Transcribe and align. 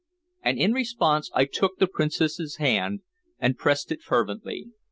And 0.41 0.57
in 0.57 0.73
response 0.73 1.29
I 1.35 1.45
took 1.45 1.77
the 1.77 1.85
Princess's 1.85 2.55
hand 2.55 3.01
and 3.37 3.55
pressed 3.55 3.91
it 3.91 4.01
fervently. 4.01 4.69